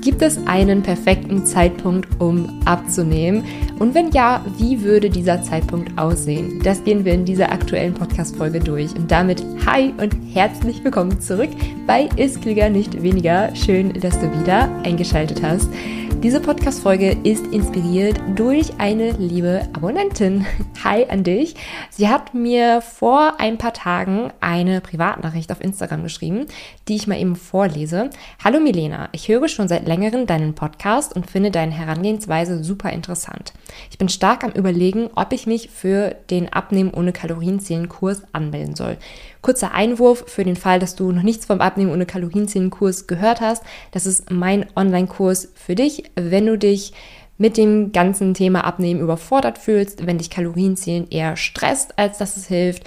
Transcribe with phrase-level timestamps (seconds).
[0.00, 3.44] Gibt es einen perfekten Zeitpunkt, um abzunehmen?
[3.78, 6.58] Und wenn ja, wie würde dieser Zeitpunkt aussehen?
[6.62, 8.94] Das gehen wir in dieser aktuellen Podcast-Folge durch.
[8.94, 11.50] Und damit hi und herzlich willkommen zurück
[11.86, 13.54] bei Ist Klüger nicht weniger.
[13.54, 15.68] Schön, dass du wieder eingeschaltet hast.
[16.22, 20.44] Diese Podcast-Folge ist inspiriert durch eine liebe Abonnentin.
[20.84, 21.54] Hi an dich.
[21.88, 26.44] Sie hat mir vor ein paar Tagen eine Privatnachricht auf Instagram geschrieben,
[26.88, 28.10] die ich mal eben vorlese.
[28.44, 33.52] Hallo Milena, ich höre schon seit längerem deinen Podcast und finde deine Herangehensweise super interessant.
[33.90, 38.74] Ich bin stark am Überlegen, ob ich mich für den Abnehmen ohne Kalorienzählen Kurs anmelden
[38.74, 38.96] soll.
[39.42, 43.42] Kurzer Einwurf für den Fall, dass du noch nichts vom Abnehmen ohne Kalorienzählen Kurs gehört
[43.42, 43.62] hast.
[43.90, 46.92] Das ist mein Online-Kurs für dich, wenn du dich
[47.40, 52.46] mit dem ganzen Thema Abnehmen überfordert fühlst, wenn dich Kalorienzählen eher stresst, als dass es
[52.46, 52.84] hilft,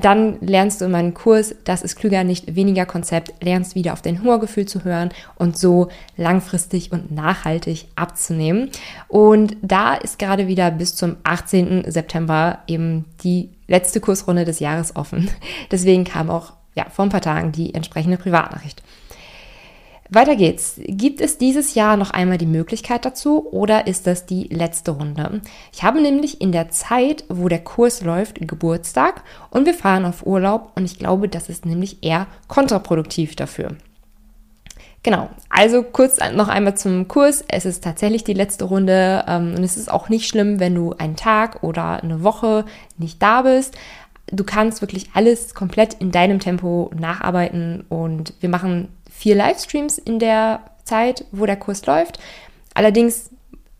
[0.00, 4.02] dann lernst du in meinem Kurs, das ist klüger, nicht weniger Konzept, lernst wieder auf
[4.02, 8.70] dein Hungergefühl zu hören und so langfristig und nachhaltig abzunehmen.
[9.08, 11.90] Und da ist gerade wieder bis zum 18.
[11.90, 15.30] September eben die letzte Kursrunde des Jahres offen.
[15.70, 18.82] Deswegen kam auch ja, vor ein paar Tagen die entsprechende Privatnachricht.
[20.14, 20.78] Weiter geht's.
[20.84, 25.40] Gibt es dieses Jahr noch einmal die Möglichkeit dazu oder ist das die letzte Runde?
[25.72, 30.26] Ich habe nämlich in der Zeit, wo der Kurs läuft, Geburtstag und wir fahren auf
[30.26, 33.70] Urlaub und ich glaube, das ist nämlich eher kontraproduktiv dafür.
[35.02, 37.42] Genau, also kurz noch einmal zum Kurs.
[37.48, 40.92] Es ist tatsächlich die letzte Runde ähm, und es ist auch nicht schlimm, wenn du
[40.92, 42.66] einen Tag oder eine Woche
[42.98, 43.76] nicht da bist.
[44.26, 50.18] Du kannst wirklich alles komplett in deinem Tempo nacharbeiten und wir machen vier Livestreams in
[50.18, 52.18] der Zeit, wo der Kurs läuft.
[52.74, 53.30] Allerdings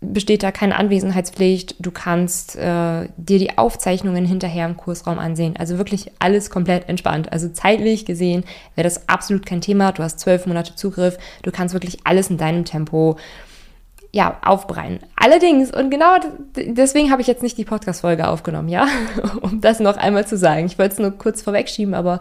[0.03, 1.77] besteht da keine Anwesenheitspflicht.
[1.79, 5.57] Du kannst äh, dir die Aufzeichnungen hinterher im Kursraum ansehen.
[5.57, 7.33] Also wirklich alles komplett entspannt.
[7.33, 8.45] Also zeitlich gesehen
[8.75, 9.93] wäre das absolut kein Thema.
[9.93, 11.19] Du hast zwölf Monate Zugriff.
[11.43, 13.17] Du kannst wirklich alles in deinem Tempo
[14.11, 14.99] ja, aufbereiten.
[15.17, 16.17] Allerdings, und genau
[16.55, 18.87] deswegen habe ich jetzt nicht die Podcast-Folge aufgenommen, ja,
[19.41, 20.67] um das noch einmal zu sagen.
[20.67, 22.21] Ich wollte es nur kurz vorwegschieben, aber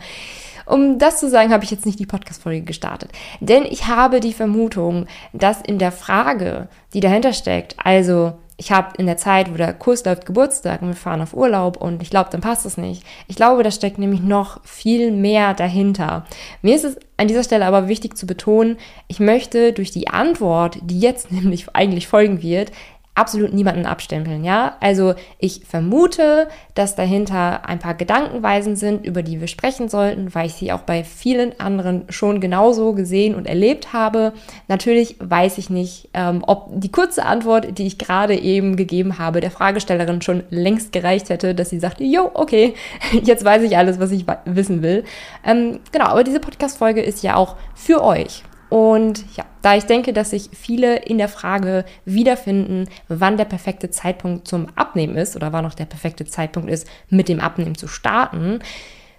[0.71, 3.11] um das zu sagen, habe ich jetzt nicht die Podcast-Folge gestartet.
[3.39, 8.95] Denn ich habe die Vermutung, dass in der Frage, die dahinter steckt, also ich habe
[8.97, 12.11] in der Zeit, wo der Kurs läuft, Geburtstag und wir fahren auf Urlaub und ich
[12.11, 13.03] glaube, dann passt es nicht.
[13.27, 16.25] Ich glaube, da steckt nämlich noch viel mehr dahinter.
[16.61, 18.77] Mir ist es an dieser Stelle aber wichtig zu betonen,
[19.07, 22.71] ich möchte durch die Antwort, die jetzt nämlich eigentlich folgen wird,
[23.13, 24.77] absolut niemanden abstempeln, ja?
[24.79, 30.45] Also ich vermute, dass dahinter ein paar Gedankenweisen sind, über die wir sprechen sollten, weil
[30.45, 34.31] ich sie auch bei vielen anderen schon genauso gesehen und erlebt habe.
[34.69, 39.41] Natürlich weiß ich nicht, ähm, ob die kurze Antwort, die ich gerade eben gegeben habe,
[39.41, 42.75] der Fragestellerin schon längst gereicht hätte, dass sie sagte, jo, okay,
[43.23, 45.03] jetzt weiß ich alles, was ich wissen will.
[45.45, 48.43] Ähm, genau, aber diese Podcast-Folge ist ja auch für euch.
[48.71, 53.89] Und ja, da ich denke, dass sich viele in der Frage wiederfinden, wann der perfekte
[53.89, 57.89] Zeitpunkt zum Abnehmen ist oder wann noch der perfekte Zeitpunkt ist, mit dem Abnehmen zu
[57.89, 58.59] starten,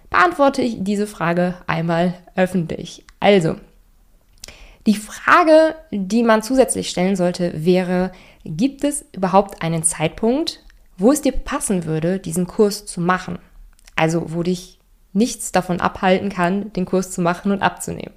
[0.09, 3.05] beantworte ich diese Frage einmal öffentlich.
[3.19, 3.57] Also,
[4.87, 8.11] die Frage, die man zusätzlich stellen sollte, wäre,
[8.43, 10.63] gibt es überhaupt einen Zeitpunkt,
[10.97, 13.37] wo es dir passen würde, diesen Kurs zu machen?
[13.95, 14.79] Also, wo dich
[15.13, 18.15] nichts davon abhalten kann, den Kurs zu machen und abzunehmen.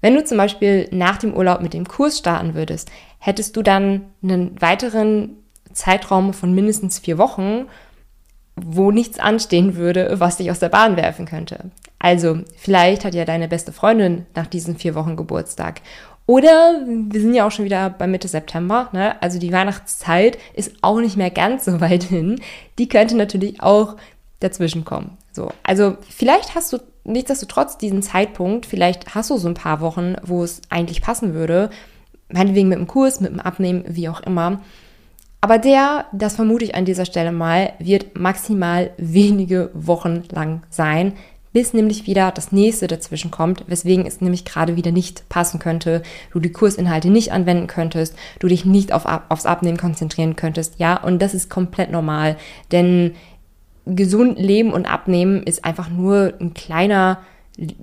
[0.00, 4.06] Wenn du zum Beispiel nach dem Urlaub mit dem Kurs starten würdest, hättest du dann
[4.22, 5.36] einen weiteren
[5.72, 7.66] Zeitraum von mindestens vier Wochen,
[8.56, 11.70] wo nichts anstehen würde, was dich aus der Bahn werfen könnte.
[11.98, 15.80] Also, vielleicht hat ja deine beste Freundin nach diesen vier Wochen Geburtstag.
[16.26, 19.20] Oder wir sind ja auch schon wieder bei Mitte September, ne?
[19.22, 22.40] also die Weihnachtszeit ist auch nicht mehr ganz so weit hin.
[22.78, 23.96] Die könnte natürlich auch
[24.40, 25.16] dazwischen kommen.
[25.32, 30.16] So, also vielleicht hast du nichtsdestotrotz diesen Zeitpunkt, vielleicht hast du so ein paar Wochen,
[30.22, 31.70] wo es eigentlich passen würde,
[32.30, 34.60] meinetwegen mit dem Kurs, mit dem Abnehmen, wie auch immer.
[35.40, 41.14] Aber der, das vermute ich an dieser Stelle mal, wird maximal wenige Wochen lang sein,
[41.52, 46.02] bis nämlich wieder das nächste dazwischen kommt, weswegen es nämlich gerade wieder nicht passen könnte,
[46.32, 51.02] du die Kursinhalte nicht anwenden könntest, du dich nicht auf, aufs Abnehmen konzentrieren könntest, ja,
[51.02, 52.36] und das ist komplett normal,
[52.72, 53.14] denn
[53.94, 57.18] gesund leben und abnehmen ist einfach nur ein kleiner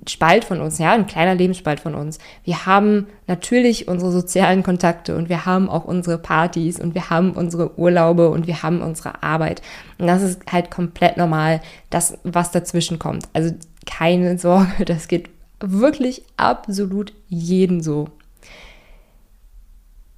[0.08, 2.18] Spalt von uns, ja, ein kleiner Lebensspalt von uns.
[2.44, 7.32] Wir haben natürlich unsere sozialen Kontakte und wir haben auch unsere Partys und wir haben
[7.32, 9.60] unsere Urlaube und wir haben unsere Arbeit.
[9.98, 11.60] Und das ist halt komplett normal,
[11.90, 13.28] das, was dazwischen kommt.
[13.34, 13.54] Also
[13.84, 15.28] keine Sorge, das geht
[15.60, 18.08] wirklich absolut jeden so.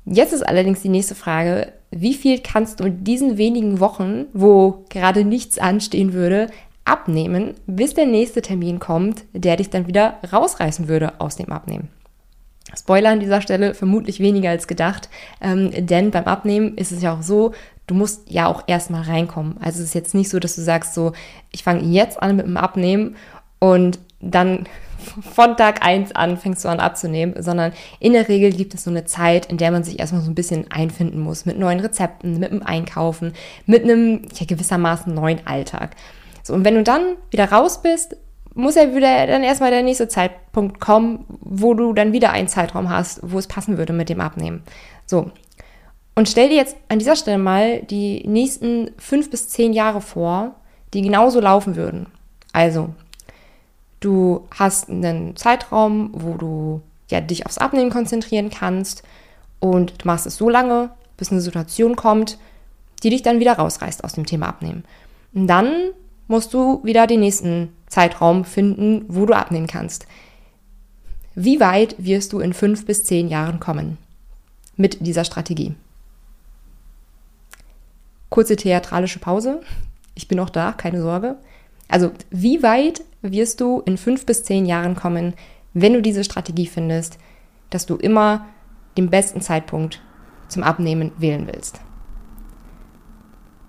[0.05, 4.85] Jetzt ist allerdings die nächste Frage, wie viel kannst du in diesen wenigen Wochen, wo
[4.89, 6.49] gerade nichts anstehen würde,
[6.85, 11.89] abnehmen, bis der nächste Termin kommt, der dich dann wieder rausreißen würde aus dem Abnehmen?
[12.77, 15.09] Spoiler an dieser Stelle, vermutlich weniger als gedacht,
[15.41, 17.53] ähm, denn beim Abnehmen ist es ja auch so,
[17.87, 19.57] du musst ja auch erstmal reinkommen.
[19.61, 21.13] Also es ist jetzt nicht so, dass du sagst so,
[21.51, 23.17] ich fange jetzt an mit dem Abnehmen
[23.59, 24.67] und dann
[25.35, 28.91] von Tag 1 an fängst du an abzunehmen, sondern in der Regel gibt es so
[28.91, 32.39] eine Zeit, in der man sich erstmal so ein bisschen einfinden muss mit neuen Rezepten,
[32.39, 33.33] mit dem Einkaufen,
[33.67, 35.95] mit einem ja, gewissermaßen neuen Alltag.
[36.43, 38.17] So, und wenn du dann wieder raus bist,
[38.55, 42.91] muss ja wieder dann erstmal der nächste Zeitpunkt kommen, wo du dann wieder einen Zeitraum
[42.91, 44.63] hast, wo es passen würde mit dem Abnehmen.
[45.07, 45.31] So.
[46.17, 50.57] Und stell dir jetzt an dieser Stelle mal die nächsten fünf bis zehn Jahre vor,
[50.93, 52.07] die genauso laufen würden.
[52.53, 52.91] Also,
[54.01, 59.03] Du hast einen Zeitraum, wo du ja, dich aufs Abnehmen konzentrieren kannst
[59.61, 62.39] und du machst es so lange, bis eine Situation kommt,
[63.03, 64.85] die dich dann wieder rausreißt aus dem Thema Abnehmen.
[65.35, 65.91] Und dann
[66.27, 70.07] musst du wieder den nächsten Zeitraum finden, wo du abnehmen kannst.
[71.35, 73.99] Wie weit wirst du in fünf bis zehn Jahren kommen
[74.77, 75.75] mit dieser Strategie?
[78.29, 79.61] Kurze theatralische Pause.
[80.15, 81.37] Ich bin noch da, keine Sorge.
[81.89, 85.35] Also wie weit wirst du in fünf bis zehn Jahren kommen,
[85.75, 87.19] wenn du diese Strategie findest,
[87.71, 88.47] dass du immer
[88.97, 90.01] den besten Zeitpunkt
[90.49, 91.81] zum Abnehmen wählen willst?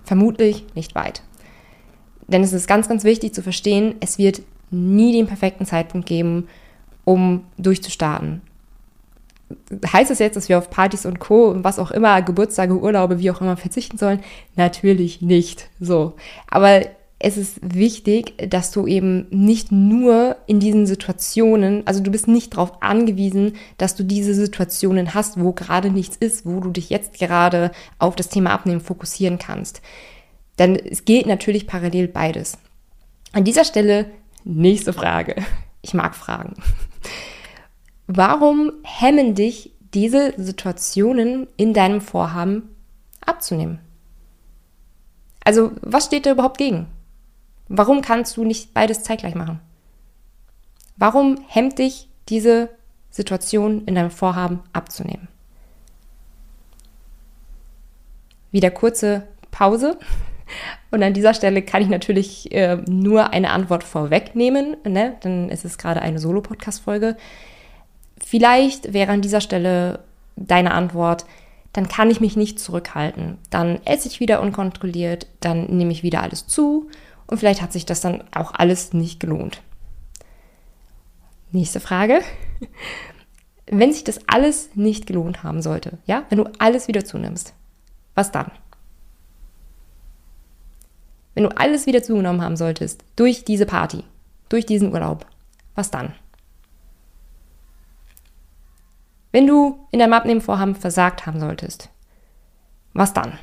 [0.04, 1.24] Vermutlich nicht weit.
[2.28, 6.48] Denn es ist ganz, ganz wichtig zu verstehen, es wird nie den perfekten Zeitpunkt geben,
[7.06, 8.42] um durchzustarten.
[9.92, 11.50] Heißt das jetzt, dass wir auf Partys und Co.
[11.50, 14.20] und was auch immer, Geburtstage, Urlaube, wie auch immer verzichten sollen?
[14.56, 15.70] Natürlich nicht.
[15.80, 16.14] So.
[16.48, 16.82] Aber
[17.22, 22.54] es ist wichtig, dass du eben nicht nur in diesen Situationen, also du bist nicht
[22.54, 27.20] darauf angewiesen, dass du diese Situationen hast, wo gerade nichts ist, wo du dich jetzt
[27.20, 29.82] gerade auf das Thema Abnehmen fokussieren kannst.
[30.60, 32.58] Denn es gilt natürlich parallel beides.
[33.34, 34.06] An dieser Stelle
[34.46, 35.36] nächste Frage.
[35.82, 36.54] Ich mag Fragen.
[38.08, 42.76] Warum hemmen dich diese Situationen in deinem Vorhaben
[43.26, 43.80] abzunehmen?
[45.44, 46.88] Also, was steht da überhaupt gegen?
[47.70, 49.60] Warum kannst du nicht beides zeitgleich machen?
[50.98, 52.70] Warum hemmt dich diese
[53.12, 55.28] Situation in deinem Vorhaben abzunehmen?
[58.52, 59.98] Wieder kurze Pause.
[60.92, 65.16] Und an dieser Stelle kann ich natürlich äh, nur eine Antwort vorwegnehmen, ne?
[65.24, 67.16] denn es ist gerade eine Solo-Podcast-Folge.
[68.18, 70.00] Vielleicht wäre an dieser Stelle
[70.36, 71.26] deine Antwort,
[71.74, 73.38] dann kann ich mich nicht zurückhalten.
[73.52, 76.90] Dann esse ich wieder unkontrolliert, dann nehme ich wieder alles zu
[77.30, 79.62] und vielleicht hat sich das dann auch alles nicht gelohnt.
[81.52, 82.22] Nächste Frage.
[83.68, 87.54] Wenn sich das alles nicht gelohnt haben sollte, ja, wenn du alles wieder zunimmst,
[88.16, 88.50] was dann?
[91.36, 94.04] Wenn du alles wieder zugenommen haben solltest durch diese Party,
[94.50, 95.28] durch diesen Urlaub,
[95.76, 96.16] was dann?
[99.32, 101.90] Wenn du in deinem Abnehmenvorhaben versagt haben solltest,
[102.94, 103.38] was dann?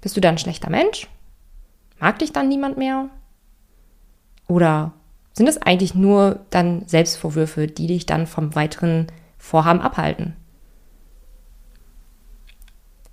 [0.00, 1.08] Bist du dann ein schlechter Mensch?
[2.00, 3.08] Mag dich dann niemand mehr?
[4.46, 4.92] Oder
[5.32, 9.06] sind es eigentlich nur dann Selbstvorwürfe, die dich dann vom weiteren
[9.36, 10.34] Vorhaben abhalten?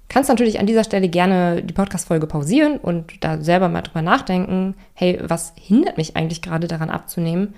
[0.07, 4.75] Kannst natürlich an dieser Stelle gerne die Podcast-Folge pausieren und da selber mal drüber nachdenken,
[4.93, 7.53] hey, was hindert mich eigentlich gerade daran abzunehmen?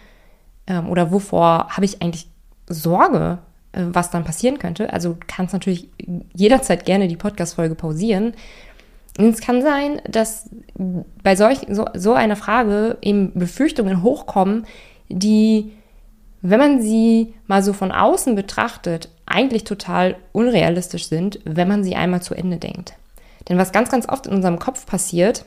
[0.66, 2.28] Ähm, oder wovor habe ich eigentlich
[2.68, 3.38] Sorge,
[3.74, 4.92] äh, was dann passieren könnte?
[4.92, 5.90] Also kannst natürlich
[6.34, 8.34] jederzeit gerne die Podcast-Folge pausieren
[9.18, 10.50] und es kann sein, dass
[11.24, 14.66] bei solch, so, so einer Frage eben Befürchtungen hochkommen,
[15.10, 15.72] die,
[16.42, 21.96] wenn man sie mal so von außen betrachtet, eigentlich total unrealistisch sind, wenn man sie
[21.96, 22.94] einmal zu Ende denkt.
[23.50, 25.46] Denn was ganz, ganz oft in unserem Kopf passiert,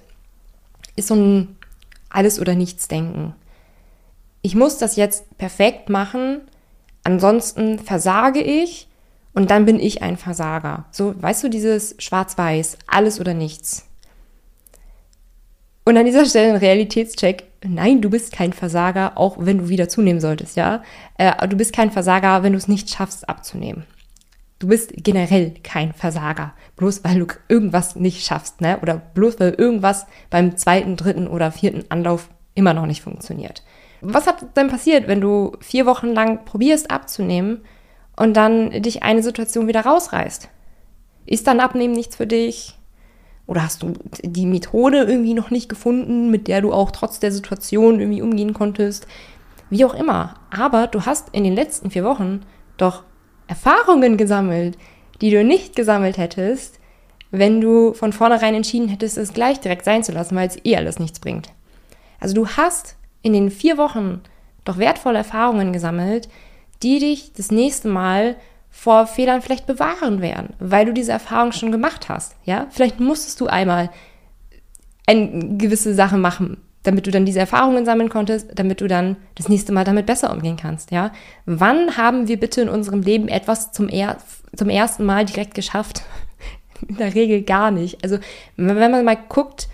[0.96, 1.56] ist so ein
[2.08, 3.34] Alles- oder Nichts-Denken.
[4.42, 6.40] Ich muss das jetzt perfekt machen,
[7.04, 8.88] ansonsten versage ich
[9.32, 10.86] und dann bin ich ein Versager.
[10.90, 13.86] So, weißt du, dieses Schwarz-Weiß, alles oder nichts.
[15.84, 17.44] Und an dieser Stelle ein Realitätscheck.
[17.64, 20.82] Nein, du bist kein Versager, auch wenn du wieder zunehmen solltest, ja.
[21.18, 23.84] Äh, du bist kein Versager, wenn du es nicht schaffst abzunehmen.
[24.58, 28.78] Du bist generell kein Versager, bloß weil du irgendwas nicht schaffst, ne?
[28.82, 33.62] Oder bloß weil irgendwas beim zweiten, dritten oder vierten Anlauf immer noch nicht funktioniert.
[34.02, 37.62] Was hat denn passiert, wenn du vier Wochen lang probierst abzunehmen
[38.20, 40.50] und dann dich eine Situation wieder rausreißt?
[41.24, 42.76] Ist dann Abnehmen nichts für dich?
[43.46, 47.32] Oder hast du die Methode irgendwie noch nicht gefunden, mit der du auch trotz der
[47.32, 49.06] Situation irgendwie umgehen konntest?
[49.70, 50.34] Wie auch immer.
[50.50, 52.42] Aber du hast in den letzten vier Wochen
[52.76, 53.04] doch
[53.46, 54.76] Erfahrungen gesammelt,
[55.22, 56.78] die du nicht gesammelt hättest,
[57.30, 60.76] wenn du von vornherein entschieden hättest, es gleich direkt sein zu lassen, weil es eh
[60.76, 61.48] alles nichts bringt.
[62.20, 64.20] Also du hast in den vier Wochen
[64.66, 66.28] doch wertvolle Erfahrungen gesammelt,
[66.82, 68.36] die dich das nächste Mal
[68.70, 72.36] vor Fehlern vielleicht bewahren werden, weil du diese Erfahrung schon gemacht hast.
[72.44, 73.90] Ja, vielleicht musstest du einmal
[75.06, 79.48] eine gewisse Sache machen, damit du dann diese Erfahrungen sammeln konntest, damit du dann das
[79.48, 80.92] nächste Mal damit besser umgehen kannst.
[80.92, 81.12] Ja,
[81.46, 84.18] wann haben wir bitte in unserem Leben etwas zum, er
[84.54, 86.02] zum ersten Mal direkt geschafft?
[86.88, 88.02] In der Regel gar nicht.
[88.02, 88.18] Also
[88.56, 89.68] wenn man mal guckt,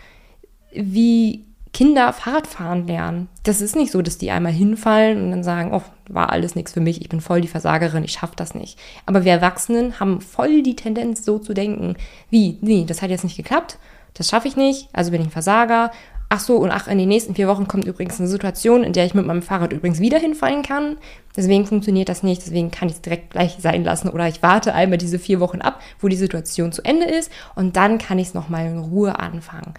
[0.72, 1.44] wie
[1.76, 3.28] Kinder Fahrradfahren lernen.
[3.42, 6.72] Das ist nicht so, dass die einmal hinfallen und dann sagen, oh, war alles nichts
[6.72, 8.78] für mich, ich bin voll die Versagerin, ich schaffe das nicht.
[9.04, 11.96] Aber wir Erwachsenen haben voll die Tendenz, so zu denken,
[12.30, 13.76] wie, nee, das hat jetzt nicht geklappt,
[14.14, 15.90] das schaffe ich nicht, also bin ich ein Versager.
[16.30, 19.04] Ach so, und ach, in den nächsten vier Wochen kommt übrigens eine Situation, in der
[19.04, 20.96] ich mit meinem Fahrrad übrigens wieder hinfallen kann.
[21.36, 24.08] Deswegen funktioniert das nicht, deswegen kann ich es direkt gleich sein lassen.
[24.08, 27.76] Oder ich warte einmal diese vier Wochen ab, wo die Situation zu Ende ist und
[27.76, 29.74] dann kann ich es nochmal in Ruhe anfangen.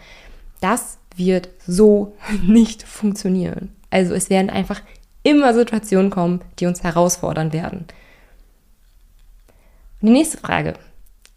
[0.61, 3.75] Das wird so nicht funktionieren.
[3.89, 4.81] Also es werden einfach
[5.23, 7.87] immer Situationen kommen, die uns herausfordern werden.
[10.01, 10.73] Und die nächste Frage.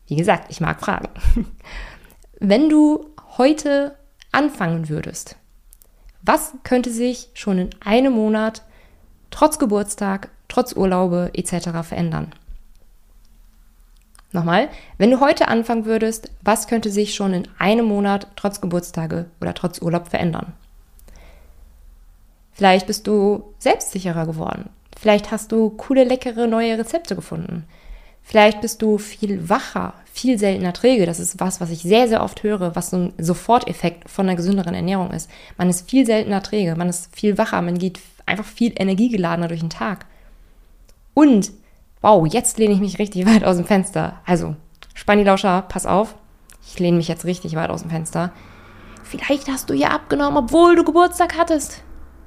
[0.07, 1.09] Wie gesagt, ich mag Fragen.
[2.41, 3.97] Wenn du heute
[4.33, 5.37] anfangen würdest,
[6.23, 8.63] was könnte sich schon in einem Monat
[9.31, 11.83] trotz Geburtstag, trotz Urlaube etc.
[11.83, 12.35] verändern?
[14.33, 19.27] Nochmal, wenn du heute anfangen würdest, was könnte sich schon in einem Monat trotz Geburtstage
[19.41, 20.53] oder trotz Urlaub verändern?
[22.53, 24.69] Vielleicht bist du selbstsicherer geworden.
[24.99, 27.65] Vielleicht hast du coole, leckere neue Rezepte gefunden.
[28.23, 31.07] Vielleicht bist du viel wacher, viel seltener träge.
[31.07, 34.37] Das ist was, was ich sehr, sehr oft höre, was so ein Soforteffekt von einer
[34.37, 35.29] gesünderen Ernährung ist.
[35.57, 39.61] Man ist viel seltener träge, man ist viel wacher, man geht einfach viel energiegeladener durch
[39.61, 40.07] den Tag.
[41.15, 41.51] Und
[42.01, 44.21] Wow, jetzt lehne ich mich richtig weit aus dem Fenster.
[44.25, 44.57] Also,
[44.95, 46.15] Spannilauscher, pass auf.
[46.67, 48.33] Ich lehne mich jetzt richtig weit aus dem Fenster.
[49.03, 51.83] Vielleicht hast du ja abgenommen, obwohl du Geburtstag hattest.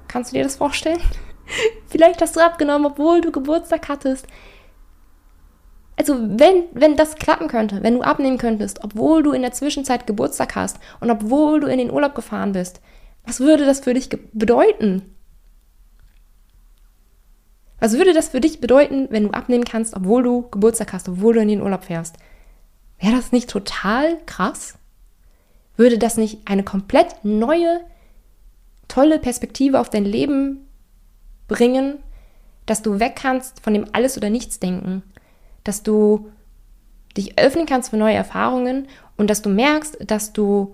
[0.08, 1.00] Kannst du dir das vorstellen?
[1.88, 4.28] Vielleicht hast du abgenommen, obwohl du Geburtstag hattest.
[5.96, 10.08] Also, wenn, wenn das klappen könnte, wenn du abnehmen könntest, obwohl du in der Zwischenzeit
[10.08, 12.82] Geburtstag hast und obwohl du in den Urlaub gefahren bist,
[13.26, 15.14] was würde das für dich bedeuten?
[17.84, 21.34] Was würde das für dich bedeuten, wenn du abnehmen kannst, obwohl du Geburtstag hast, obwohl
[21.34, 22.16] du in den Urlaub fährst?
[22.98, 24.76] Wäre das nicht total krass?
[25.76, 27.82] Würde das nicht eine komplett neue,
[28.88, 30.66] tolle Perspektive auf dein Leben
[31.50, 31.98] bringen,
[32.66, 35.04] dass du weg kannst von dem Alles- oder Nichts-Denken,
[35.66, 36.32] dass du
[37.18, 38.88] dich öffnen kannst für neue Erfahrungen
[39.18, 40.74] und dass du merkst, dass du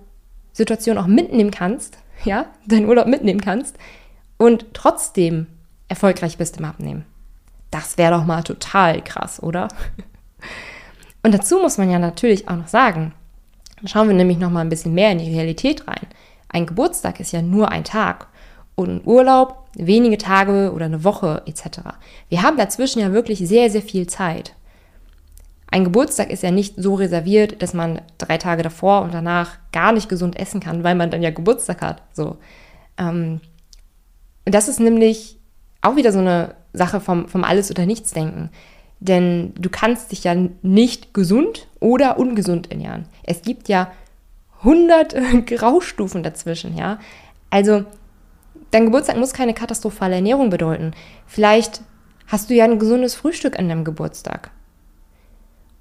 [0.53, 3.79] Situationen auch mitnehmen kannst, ja, deinen Urlaub mitnehmen kannst
[4.37, 5.47] und trotzdem
[5.89, 7.05] erfolgreich bist im Abnehmen.
[7.71, 9.67] Das wäre doch mal total krass, oder?
[11.23, 13.13] Und dazu muss man ja natürlich auch noch sagen,
[13.85, 16.07] schauen wir nämlich noch mal ein bisschen mehr in die Realität rein.
[16.47, 18.27] Ein Geburtstag ist ja nur ein Tag
[18.75, 21.79] und ein Urlaub wenige Tage oder eine Woche etc.
[22.29, 24.55] Wir haben dazwischen ja wirklich sehr, sehr viel Zeit.
[25.71, 29.91] Ein Geburtstag ist ja nicht so reserviert, dass man drei Tage davor und danach gar
[29.91, 32.01] nicht gesund essen kann, weil man dann ja Geburtstag hat.
[32.13, 32.37] So.
[32.97, 33.41] Ähm,
[34.45, 35.38] das ist nämlich
[35.81, 38.49] auch wieder so eine Sache vom, vom Alles- oder Nichts-Denken.
[38.99, 43.05] Denn du kannst dich ja nicht gesund oder ungesund ernähren.
[43.23, 43.91] Es gibt ja
[44.59, 45.15] 100
[45.47, 46.99] Graustufen dazwischen, ja.
[47.49, 47.85] Also,
[48.71, 50.91] dein Geburtstag muss keine katastrophale Ernährung bedeuten.
[51.25, 51.81] Vielleicht
[52.27, 54.51] hast du ja ein gesundes Frühstück an deinem Geburtstag.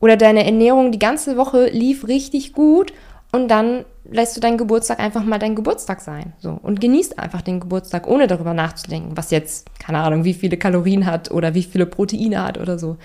[0.01, 2.93] Oder deine Ernährung die ganze Woche lief richtig gut
[3.33, 6.33] und dann lässt du deinen Geburtstag einfach mal dein Geburtstag sein.
[6.39, 6.59] So.
[6.63, 11.07] Und genießt einfach den Geburtstag, ohne darüber nachzudenken, was jetzt, keine Ahnung, wie viele Kalorien
[11.07, 12.97] hat oder wie viele Proteine hat oder so.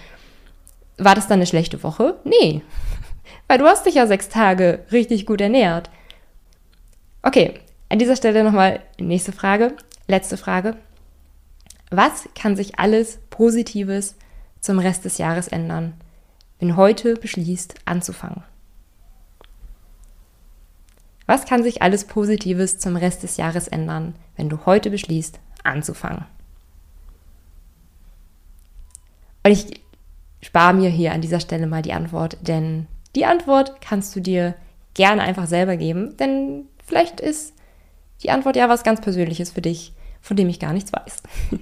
[0.98, 2.19] War das dann eine schlechte Woche?
[2.24, 2.62] Nee.
[3.48, 5.89] Weil du hast dich ja sechs Tage richtig gut ernährt.
[7.22, 9.75] Okay, an dieser Stelle nochmal nächste Frage,
[10.07, 10.77] letzte Frage.
[11.89, 14.15] Was kann sich alles Positives
[14.62, 15.93] zum Rest des Jahres ändern,
[16.60, 18.43] wenn heute beschließt, anzufangen?
[21.25, 26.25] Was kann sich alles Positives zum Rest des Jahres ändern, wenn du heute beschließt, anzufangen?
[29.44, 29.82] Und ich
[30.42, 34.56] spare mir hier an dieser Stelle mal die Antwort, denn die Antwort kannst du dir
[34.94, 37.53] gerne einfach selber geben, denn vielleicht ist
[38.22, 41.24] die Antwort ja was ganz Persönliches für dich, von dem ich gar nichts weiß.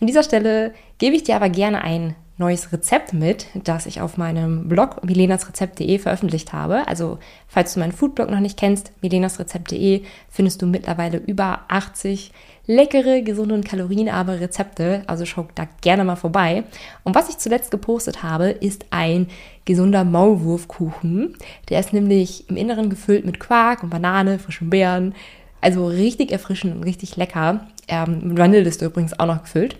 [0.00, 4.16] An dieser Stelle gebe ich dir aber gerne ein neues Rezept mit, das ich auf
[4.16, 6.88] meinem Blog milenasrezept.de veröffentlicht habe.
[6.88, 12.32] Also, falls du meinen Foodblog noch nicht kennst, milenasrezept.de, findest du mittlerweile über 80
[12.66, 15.02] leckere, gesunde und kalorienarme Rezepte.
[15.06, 16.64] Also schau da gerne mal vorbei.
[17.04, 19.28] Und was ich zuletzt gepostet habe, ist ein
[19.64, 21.36] gesunder Maulwurfkuchen.
[21.68, 25.14] Der ist nämlich im Inneren gefüllt mit Quark und Banane, frischen Beeren.
[25.60, 27.66] Also richtig erfrischend und richtig lecker.
[27.88, 29.76] Ähm, mit Vanille ist übrigens auch noch gefüllt.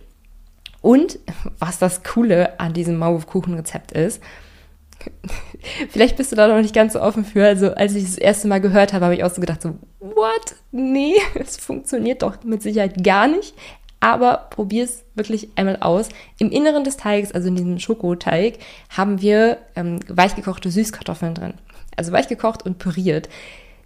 [0.83, 1.21] Und
[1.59, 4.21] was das Coole an diesem Maulwurfkuchenrezept ist,
[5.89, 7.47] vielleicht bist du da noch nicht ganz so offen für.
[7.47, 10.57] Also, als ich das erste Mal gehört habe, habe ich auch so gedacht, so, what?
[10.73, 13.55] Nee, es funktioniert doch mit Sicherheit gar nicht.
[14.01, 16.09] Aber probier es wirklich einmal aus.
[16.39, 18.59] Im Inneren des Teigs, also in diesem Schokoteig,
[18.91, 21.55] haben wir ähm, weichgekochte Süßkartoffeln drin.
[21.97, 23.29] Also weichgekocht und püriert.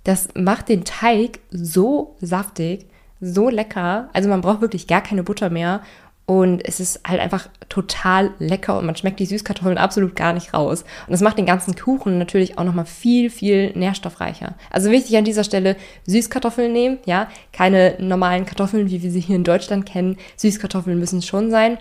[0.05, 2.87] Das macht den Teig so saftig,
[3.21, 4.09] so lecker.
[4.15, 5.83] Also man braucht wirklich gar keine Butter mehr.
[6.27, 10.53] Und es ist halt einfach total lecker und man schmeckt die Süßkartoffeln absolut gar nicht
[10.53, 10.83] raus.
[11.07, 14.55] Und das macht den ganzen Kuchen natürlich auch nochmal viel, viel nährstoffreicher.
[14.71, 17.29] Also wichtig an dieser Stelle, Süßkartoffeln nehmen, ja.
[17.53, 20.17] Keine normalen Kartoffeln, wie wir sie hier in Deutschland kennen.
[20.37, 21.79] Süßkartoffeln müssen schon sein.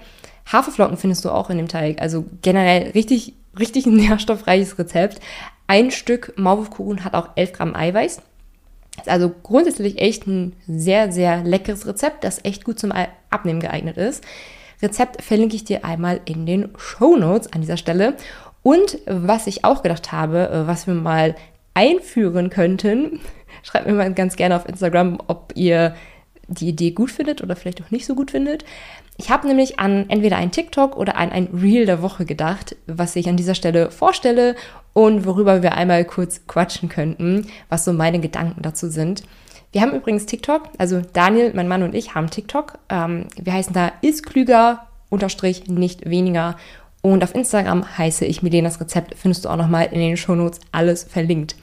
[0.52, 2.00] Haferflocken findest du auch in dem Teig.
[2.00, 5.22] Also generell richtig, richtig nährstoffreiches Rezept.
[5.66, 8.22] Ein Stück Maulwurfkuchen hat auch 11 Gramm Eiweiß.
[8.98, 12.94] Ist also grundsätzlich echt ein sehr, sehr leckeres Rezept, das echt gut zum
[13.36, 14.24] Abnehmen geeignet ist.
[14.82, 18.16] Rezept verlinke ich dir einmal in den Show Notes an dieser Stelle.
[18.64, 21.36] Und was ich auch gedacht habe, äh, was wir mal
[21.74, 23.20] einführen könnten,
[23.64, 25.96] schreibt mir mal ganz gerne auf Instagram, ob ihr
[26.48, 28.66] die Idee gut findet oder vielleicht auch nicht so gut findet.
[29.18, 33.16] Ich habe nämlich an entweder ein TikTok oder an ein Reel der Woche gedacht, was
[33.16, 34.56] ich an dieser Stelle vorstelle
[34.94, 39.24] und worüber wir einmal kurz quatschen könnten, was so meine Gedanken dazu sind.
[39.76, 42.80] Wir haben übrigens TikTok, also Daniel, mein Mann und ich haben TikTok.
[42.88, 46.56] Ähm, wir heißen da ist klüger unterstrich nicht weniger
[47.02, 51.04] und auf Instagram heiße ich Milenas Rezept, findest du auch nochmal in den Shownotes alles
[51.04, 51.58] verlinkt.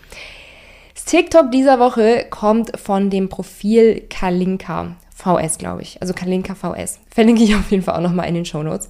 [0.93, 4.95] Das TikTok dieser Woche kommt von dem Profil Kalinka.
[5.15, 5.97] VS, glaube ich.
[6.03, 7.01] Also Kalinka VS.
[7.09, 8.89] Verlinke ich auf jeden Fall auch nochmal in den Show Notes.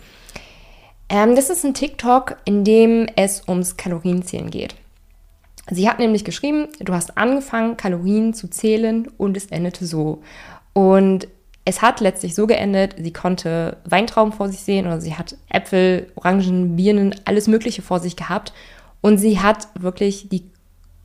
[1.09, 4.75] Ähm, das ist ein TikTok, in dem es ums Kalorienzählen geht.
[5.71, 10.23] Sie hat nämlich geschrieben, du hast angefangen, Kalorien zu zählen und es endete so.
[10.73, 11.29] Und
[11.65, 16.11] es hat letztlich so geendet, sie konnte Weintrauben vor sich sehen oder sie hat Äpfel,
[16.17, 18.53] Orangen, Birnen, alles Mögliche vor sich gehabt.
[19.01, 20.45] Und sie hat wirklich die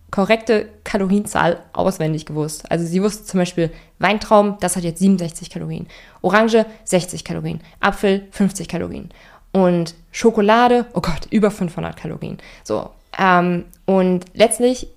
[0.10, 2.72] korrekte Kalorienzahl auswendig gewusst.
[2.72, 5.88] Also sie wusste zum Beispiel, Weintraum, das hat jetzt 67 Kalorien.
[6.22, 7.62] Orange 60 Kalorien.
[7.80, 9.10] Apfel 50 Kalorien.
[9.52, 12.38] Und Schokolade, oh Gott, über 500 Kalorien.
[12.64, 12.90] So.
[13.18, 14.88] Ähm, und letztlich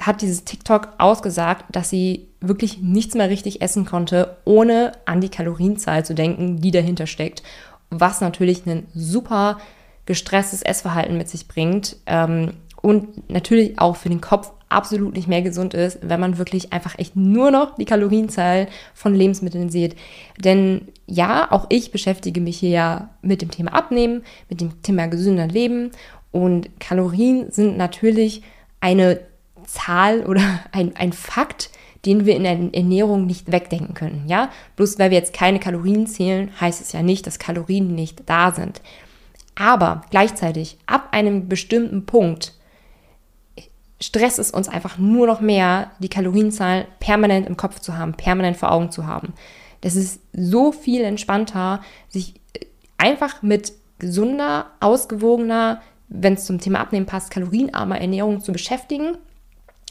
[0.00, 5.28] hat dieses TikTok ausgesagt, dass sie wirklich nichts mehr richtig essen konnte, ohne an die
[5.28, 7.42] Kalorienzahl zu denken, die dahinter steckt.
[7.90, 9.58] Was natürlich ein super
[10.06, 11.96] gestresstes Essverhalten mit sich bringt.
[12.06, 16.72] Ähm, und natürlich auch für den Kopf absolut nicht mehr gesund ist, wenn man wirklich
[16.72, 19.96] einfach echt nur noch die Kalorienzahl von Lebensmitteln sieht.
[20.38, 25.06] Denn ja, auch ich beschäftige mich hier ja mit dem Thema Abnehmen, mit dem Thema
[25.06, 25.92] gesünder Leben
[26.34, 28.42] und Kalorien sind natürlich
[28.80, 29.20] eine
[29.66, 30.42] Zahl oder
[30.72, 31.70] ein, ein Fakt,
[32.04, 34.24] den wir in der Ernährung nicht wegdenken können.
[34.26, 38.24] Ja, bloß weil wir jetzt keine Kalorien zählen, heißt es ja nicht, dass Kalorien nicht
[38.26, 38.82] da sind.
[39.54, 42.54] Aber gleichzeitig ab einem bestimmten Punkt
[44.00, 48.56] stresst es uns einfach nur noch mehr, die Kalorienzahl permanent im Kopf zu haben, permanent
[48.56, 49.34] vor Augen zu haben.
[49.82, 52.34] Das ist so viel entspannter, sich
[52.98, 59.16] einfach mit gesunder, ausgewogener, wenn es zum Thema Abnehmen passt, kalorienarmer Ernährung zu beschäftigen,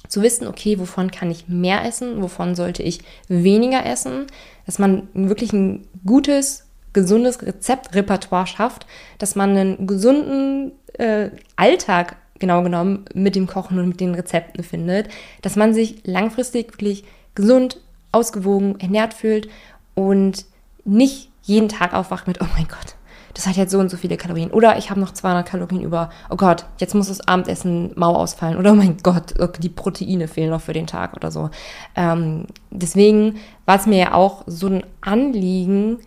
[0.08, 4.28] zu wissen, okay, wovon kann ich mehr essen, wovon sollte ich weniger essen,
[4.65, 8.86] dass man wirklich ein gutes, gesundes Rezeptrepertoire schafft,
[9.17, 14.63] dass man einen gesunden äh, Alltag genau genommen mit dem Kochen und mit den Rezepten
[14.63, 15.08] findet,
[15.41, 17.80] dass man sich langfristig wirklich gesund,
[18.12, 19.49] ausgewogen, ernährt fühlt
[19.95, 20.45] und
[20.86, 22.95] nicht jeden Tag aufwacht mit, oh mein Gott,
[23.34, 24.52] das hat jetzt so und so viele Kalorien.
[24.52, 28.58] Oder ich habe noch 200 Kalorien über, oh Gott, jetzt muss das Abendessen mau ausfallen.
[28.58, 31.50] Oder oh mein Gott, die Proteine fehlen noch für den Tag oder so.
[31.96, 36.00] Ähm, deswegen war es mir ja auch so ein Anliegen,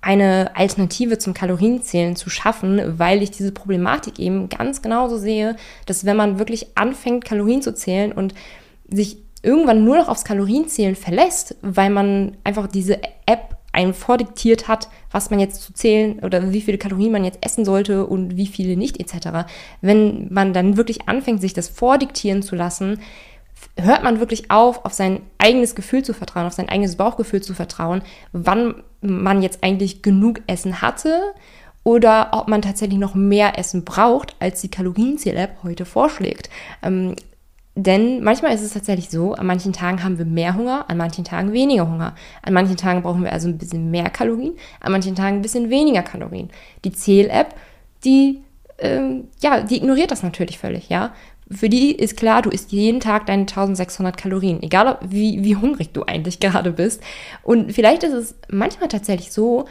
[0.00, 6.04] eine Alternative zum Kalorienzählen zu schaffen, weil ich diese Problematik eben ganz genauso sehe, dass
[6.04, 8.32] wenn man wirklich anfängt, Kalorien zu zählen und
[8.88, 14.88] sich irgendwann nur noch aufs Kalorienzählen verlässt, weil man einfach diese App einem vordiktiert hat,
[15.10, 18.46] was man jetzt zu zählen oder wie viele Kalorien man jetzt essen sollte und wie
[18.46, 19.48] viele nicht etc.
[19.80, 23.00] Wenn man dann wirklich anfängt, sich das vordiktieren zu lassen,
[23.76, 27.54] hört man wirklich auf, auf sein eigenes Gefühl zu vertrauen, auf sein eigenes Bauchgefühl zu
[27.54, 28.02] vertrauen,
[28.32, 31.20] wann man jetzt eigentlich genug Essen hatte
[31.84, 36.50] oder ob man tatsächlich noch mehr Essen braucht, als die Kalorienzähl-App heute vorschlägt.
[36.82, 37.14] Ähm,
[37.84, 41.22] denn manchmal ist es tatsächlich so, an manchen Tagen haben wir mehr Hunger, an manchen
[41.22, 42.16] Tagen weniger Hunger.
[42.42, 45.70] An manchen Tagen brauchen wir also ein bisschen mehr Kalorien, an manchen Tagen ein bisschen
[45.70, 46.50] weniger Kalorien.
[46.84, 47.54] Die Zähl-App,
[48.04, 48.40] die,
[48.78, 51.14] ähm, ja, die ignoriert das natürlich völlig, ja.
[51.52, 55.92] Für die ist klar, du isst jeden Tag deine 1600 Kalorien, egal wie, wie hungrig
[55.92, 57.00] du eigentlich gerade bist.
[57.44, 59.66] Und vielleicht ist es manchmal tatsächlich so,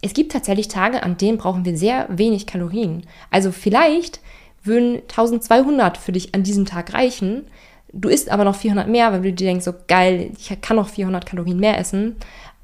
[0.00, 3.02] es gibt tatsächlich Tage, an denen brauchen wir sehr wenig Kalorien.
[3.30, 4.20] Also vielleicht
[4.62, 7.46] würden 1200 für dich an diesem Tag reichen.
[7.92, 10.88] Du isst aber noch 400 mehr, weil du dir denkst, so geil, ich kann noch
[10.88, 12.16] 400 Kalorien mehr essen.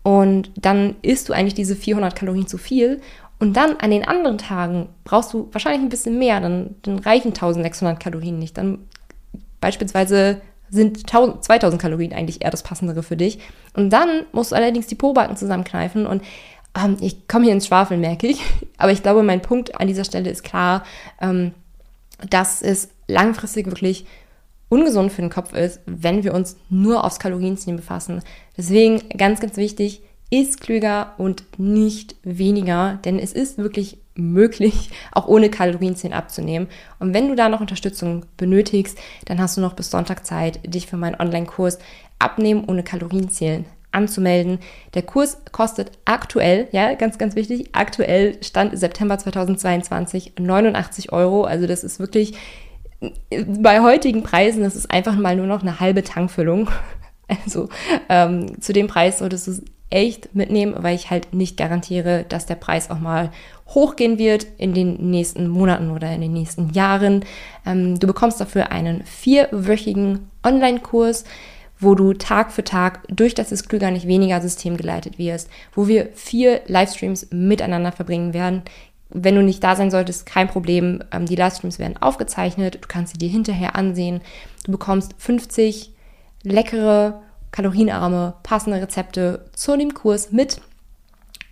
[0.02, 3.00] Und dann isst du eigentlich diese 400 Kalorien zu viel.
[3.38, 7.28] Und dann an den anderen Tagen brauchst du wahrscheinlich ein bisschen mehr, dann, dann reichen
[7.28, 8.56] 1600 Kalorien nicht.
[8.56, 8.78] Dann
[9.60, 13.38] beispielsweise sind 1000, 2000 Kalorien eigentlich eher das Passendere für dich.
[13.74, 16.22] Und dann musst du allerdings die Pobacken zusammenkneifen und
[16.76, 18.40] ähm, ich komme hier ins Schwafeln, merke ich.
[18.78, 20.84] Aber ich glaube, mein Punkt an dieser Stelle ist klar,
[21.20, 21.52] ähm,
[22.18, 24.06] dass es langfristig wirklich
[24.68, 28.22] ungesund für den Kopf ist, wenn wir uns nur aufs Kalorienziehen befassen.
[28.56, 35.28] Deswegen ganz, ganz wichtig, ist klüger und nicht weniger, denn es ist wirklich möglich, auch
[35.28, 36.68] ohne Kalorienzählen abzunehmen.
[36.98, 40.86] Und wenn du da noch Unterstützung benötigst, dann hast du noch bis Sonntag Zeit, dich
[40.86, 41.78] für meinen Online-Kurs
[42.18, 44.60] Abnehmen ohne Kalorienzählen anzumelden.
[44.94, 51.44] Der Kurs kostet aktuell, ja, ganz, ganz wichtig, aktuell Stand September 2022 89 Euro.
[51.44, 52.34] Also das ist wirklich
[53.46, 56.70] bei heutigen Preisen, das ist einfach mal nur noch eine halbe Tankfüllung.
[57.44, 57.68] Also
[58.08, 62.46] ähm, zu dem Preis solltest du es echt mitnehmen, weil ich halt nicht garantiere, dass
[62.46, 63.30] der Preis auch mal
[63.68, 67.24] hochgehen wird in den nächsten Monaten oder in den nächsten Jahren.
[67.66, 71.24] Ähm, du bekommst dafür einen vierwöchigen Online-Kurs,
[71.78, 75.88] wo du Tag für Tag durch das ist klüger nicht weniger System geleitet wirst, wo
[75.88, 78.62] wir vier Livestreams miteinander verbringen werden.
[79.10, 81.02] Wenn du nicht da sein solltest, kein Problem.
[81.12, 82.76] Ähm, die Livestreams werden aufgezeichnet.
[82.76, 84.20] Du kannst sie dir hinterher ansehen.
[84.64, 85.92] Du bekommst 50
[86.42, 90.60] leckere, kalorienarme, passende Rezepte zu dem Kurs mit.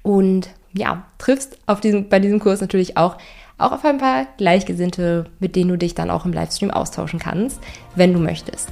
[0.02, 3.16] Und ja, triffst auf diesem, bei diesem Kurs natürlich auch,
[3.56, 7.60] auch auf ein paar Gleichgesinnte, mit denen du dich dann auch im Livestream austauschen kannst,
[7.94, 8.68] wenn du möchtest.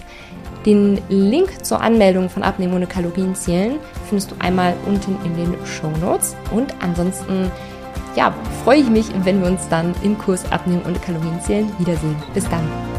[0.66, 5.66] Den Link zur Anmeldung von Abnehmen ohne Kalorien zählen findest du einmal unten in den
[5.66, 6.36] Show Notes.
[6.52, 7.50] Und ansonsten,
[8.14, 8.32] ja,
[8.64, 12.16] freue ich mich, wenn wir uns dann im Kurs Abnehmen ohne Kalorien zählen wiedersehen.
[12.34, 12.91] Bis dann.